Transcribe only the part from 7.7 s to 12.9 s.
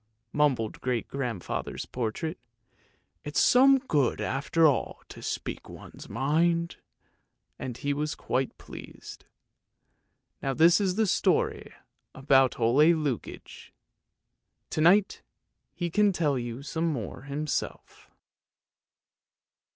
he was quite pleased. Now this is the story about Ole